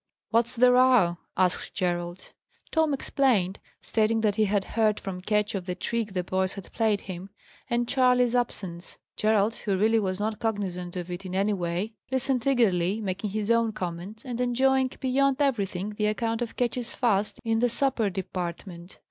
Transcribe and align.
"What's 0.31 0.55
the 0.55 0.71
row?" 0.71 1.19
asked 1.37 1.75
Gerald. 1.75 2.31
Tom 2.71 2.91
explained, 2.91 3.59
stating 3.81 4.19
what 4.21 4.35
he 4.35 4.45
had 4.45 4.63
heard 4.73 4.99
from 4.99 5.21
Ketch 5.21 5.53
of 5.53 5.67
the 5.67 5.75
trick 5.75 6.13
the 6.13 6.23
boys 6.23 6.53
had 6.55 6.71
played 6.71 7.01
him; 7.01 7.29
and 7.69 7.87
Charley's 7.87 8.35
absence. 8.35 8.97
Gerald, 9.15 9.53
who 9.53 9.77
really 9.77 9.99
was 9.99 10.19
not 10.19 10.39
cognizant 10.39 10.95
of 10.95 11.11
it 11.11 11.23
in 11.23 11.35
any 11.35 11.53
way, 11.53 11.93
listened 12.09 12.47
eagerly, 12.47 12.99
making 12.99 13.29
his 13.29 13.51
own 13.51 13.73
comments, 13.73 14.25
and 14.25 14.41
enjoying 14.41 14.89
beyond 14.99 15.39
everything 15.39 15.91
the 15.91 16.07
account 16.07 16.41
of 16.41 16.55
Ketch's 16.55 16.95
fast 16.95 17.39
in 17.45 17.59
the 17.59 17.69
supper 17.69 18.09
department. 18.09 18.97